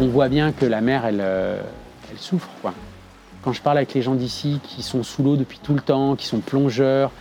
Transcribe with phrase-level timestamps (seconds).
[0.00, 1.62] On voit bien que la mer, elle, euh,
[2.10, 2.48] elle souffre.
[2.60, 2.74] Quoi.
[3.42, 6.16] Quand je parle avec les gens d'ici qui sont sous l'eau depuis tout le temps,
[6.16, 7.12] qui sont plongeurs,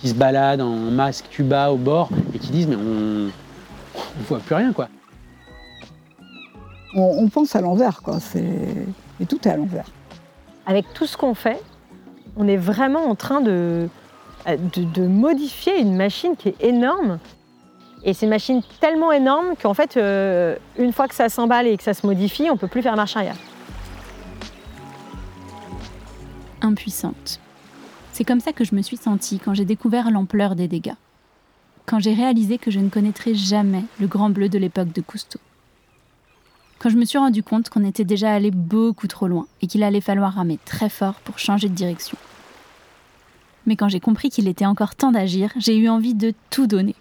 [0.00, 3.30] qui se baladent en masque tuba au bord et qui disent mais on ne
[4.26, 4.88] voit plus rien quoi.
[6.96, 9.86] On, pense à l'envers quoi, et tout est à l'envers.
[10.64, 11.60] Avec tout ce qu'on fait,
[12.36, 13.88] on est vraiment en train de,
[14.46, 17.18] de, modifier une machine qui est énorme.
[18.04, 21.76] Et c'est une machine tellement énorme qu'en fait, euh, une fois que ça s'emballe et
[21.76, 23.36] que ça se modifie, on ne peut plus faire marche arrière.
[26.60, 27.40] Impuissante.
[28.12, 30.94] C'est comme ça que je me suis sentie quand j'ai découvert l'ampleur des dégâts.
[31.86, 35.40] Quand j'ai réalisé que je ne connaîtrais jamais le grand bleu de l'époque de Cousteau.
[36.78, 39.82] Quand je me suis rendu compte qu'on était déjà allé beaucoup trop loin et qu'il
[39.82, 42.18] allait falloir ramer très fort pour changer de direction.
[43.66, 46.94] Mais quand j'ai compris qu'il était encore temps d'agir, j'ai eu envie de tout donner.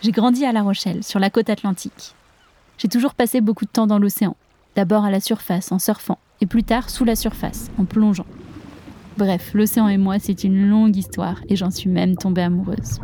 [0.00, 2.14] J'ai grandi à La Rochelle, sur la côte atlantique.
[2.78, 4.36] J'ai toujours passé beaucoup de temps dans l'océan,
[4.76, 8.26] d'abord à la surface en surfant, et plus tard sous la surface en plongeant.
[9.16, 13.00] Bref, l'océan et moi, c'est une longue histoire et j'en suis même tombée amoureuse.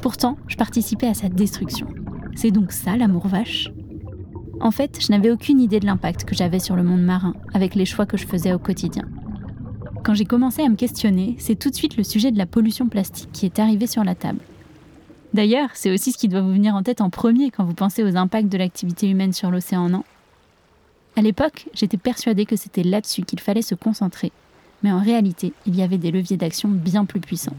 [0.00, 1.86] Pourtant, je participais à sa destruction.
[2.34, 3.68] C'est donc ça l'amour vache?
[4.60, 7.74] En fait, je n'avais aucune idée de l'impact que j'avais sur le monde marin avec
[7.74, 9.04] les choix que je faisais au quotidien.
[10.04, 12.88] Quand j'ai commencé à me questionner, c'est tout de suite le sujet de la pollution
[12.88, 14.38] plastique qui est arrivé sur la table.
[15.32, 18.04] D'ailleurs, c'est aussi ce qui doit vous venir en tête en premier quand vous pensez
[18.04, 20.04] aux impacts de l'activité humaine sur l'océan, non?
[21.16, 24.30] À l'époque, j'étais persuadée que c'était là-dessus qu'il fallait se concentrer
[24.84, 27.56] mais en réalité, il y avait des leviers d'action bien plus puissants.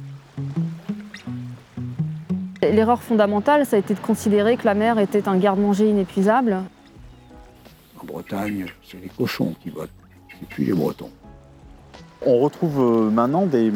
[2.62, 6.62] L'erreur fondamentale, ça a été de considérer que la mer était un garde-manger inépuisable.
[8.00, 9.90] En Bretagne, c'est les cochons qui votent,
[10.42, 11.10] et puis les Bretons.
[12.26, 13.72] On retrouve euh, maintenant des,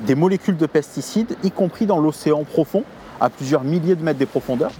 [0.00, 2.84] des molécules de pesticides, y compris dans l'océan profond,
[3.20, 4.72] à plusieurs milliers de mètres de profondeur.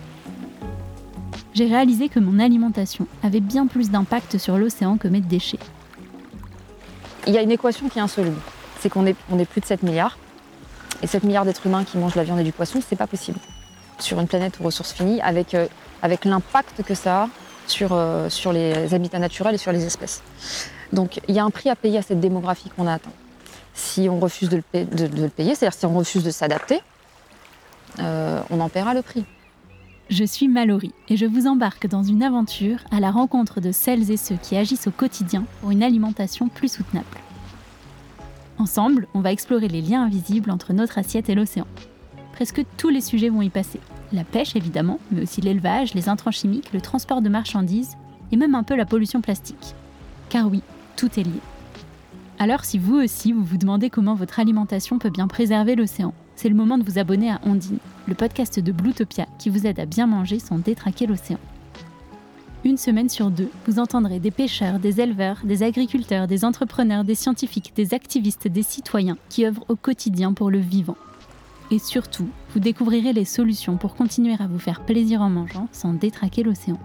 [1.54, 5.58] J'ai réalisé que mon alimentation avait bien plus d'impact sur l'océan que mes déchets.
[7.26, 8.36] Il y a une équation qui est insoluble.
[8.80, 10.18] C'est qu'on est, on est plus de 7 milliards.
[11.02, 13.38] Et 7 milliards d'êtres humains qui mangent la viande et du poisson, c'est pas possible.
[13.98, 15.66] Sur une planète aux ressources finies, avec, euh,
[16.02, 17.28] avec l'impact que ça a
[17.66, 20.22] sur, euh, sur les habitats naturels et sur les espèces.
[20.92, 23.12] Donc il y a un prix à payer à cette démographie qu'on a atteint.
[23.74, 26.80] Si on refuse de le, payer, c'est-à-dire si on refuse de s'adapter,
[27.98, 29.24] euh, on en paiera le prix.
[30.08, 34.10] Je suis Mallory et je vous embarque dans une aventure à la rencontre de celles
[34.10, 37.06] et ceux qui agissent au quotidien pour une alimentation plus soutenable.
[38.58, 41.66] Ensemble, on va explorer les liens invisibles entre notre assiette et l'océan.
[42.32, 43.80] Presque tous les sujets vont y passer.
[44.12, 47.96] La pêche évidemment, mais aussi l'élevage, les intrants chimiques, le transport de marchandises
[48.30, 49.74] et même un peu la pollution plastique.
[50.28, 50.62] Car oui,
[50.96, 51.40] tout est lié.
[52.38, 56.48] Alors si vous aussi vous vous demandez comment votre alimentation peut bien préserver l'océan, c'est
[56.48, 59.86] le moment de vous abonner à Ondine, le podcast de Bluetopia qui vous aide à
[59.86, 61.38] bien manger sans détraquer l'océan.
[62.64, 67.14] Une semaine sur deux, vous entendrez des pêcheurs, des éleveurs, des agriculteurs, des entrepreneurs, des
[67.14, 70.96] scientifiques, des activistes, des citoyens qui œuvrent au quotidien pour le vivant.
[71.70, 75.92] Et surtout, vous découvrirez les solutions pour continuer à vous faire plaisir en mangeant sans
[75.92, 76.78] détraquer l'océan.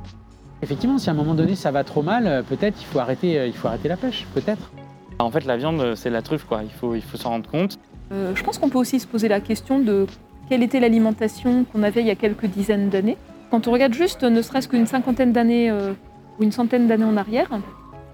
[0.62, 3.40] Effectivement, si à un moment donné ça va trop mal, euh, peut-être il faut arrêter,
[3.40, 4.72] euh, il faut arrêter la pêche, peut-être.
[5.20, 6.62] En fait, la viande, c'est la truffe, quoi.
[6.64, 7.78] Il faut, il faut s'en rendre compte.
[8.12, 10.06] Euh, je pense qu'on peut aussi se poser la question de
[10.50, 13.18] quelle était l'alimentation qu'on avait il y a quelques dizaines d'années.
[13.50, 15.94] Quand on regarde juste, ne serait-ce qu'une cinquantaine d'années euh,
[16.40, 17.50] ou une centaine d'années en arrière,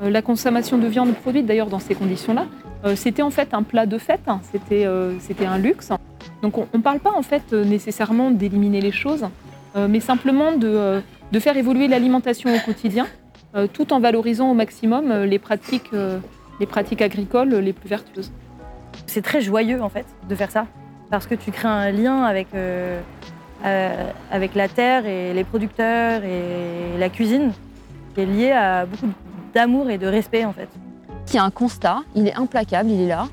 [0.01, 2.45] euh, la consommation de viande produite d'ailleurs dans ces conditions-là,
[2.95, 4.39] c'était en fait un plat de fête, hein.
[4.43, 5.91] c'était un luxe.
[6.41, 9.25] Donc on ne parle pas en fait nécessairement d'éliminer les choses,
[9.89, 11.01] mais simplement de,
[11.31, 13.05] de faire évoluer l'alimentation au quotidien,
[13.73, 15.91] tout en valorisant au maximum les pratiques,
[16.59, 18.31] les pratiques agricoles les plus vertueuses.
[19.05, 20.65] C'est très joyeux en fait de faire ça,
[21.09, 22.99] parce que tu crées un lien avec, euh,
[23.65, 27.51] euh, avec la terre et les producteurs et la cuisine,
[28.13, 29.11] qui est lié à beaucoup
[29.53, 30.69] d'amour et de respect en fait.
[31.29, 33.27] Il y a un constat, il est implacable, il est là.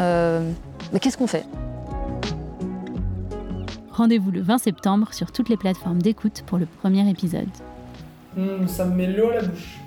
[0.00, 0.50] Euh,
[0.92, 1.44] mais qu'est-ce qu'on fait?
[3.92, 7.48] Rendez-vous le 20 septembre sur toutes les plateformes d'écoute pour le premier épisode.
[8.38, 9.81] Mmh, ça me met l'eau la bouche.